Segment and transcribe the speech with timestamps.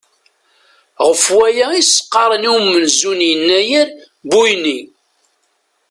[1.07, 3.87] Ɣef waya i as-qqaren i umenzu n yennayer
[4.29, 4.79] Buyni.